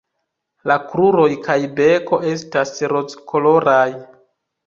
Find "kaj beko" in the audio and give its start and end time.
1.47-2.19